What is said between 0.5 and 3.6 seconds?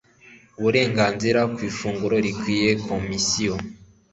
uburenganzira ku ifunguro rikwiye komisiyo